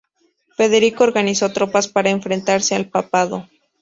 [0.57, 3.47] Federico organizó tropas para enfrentarse al papado.